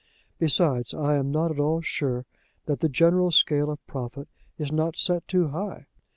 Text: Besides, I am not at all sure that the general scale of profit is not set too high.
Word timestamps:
Besides, 0.39 0.95
I 0.95 1.13
am 1.15 1.29
not 1.29 1.51
at 1.51 1.59
all 1.59 1.81
sure 1.81 2.25
that 2.65 2.79
the 2.79 2.89
general 2.89 3.29
scale 3.29 3.69
of 3.69 3.85
profit 3.85 4.27
is 4.57 4.71
not 4.71 4.97
set 4.97 5.27
too 5.27 5.49
high. 5.49 5.85